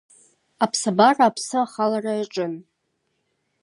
[0.63, 2.53] Аԥсабара аԥсы ахалара иаҿын.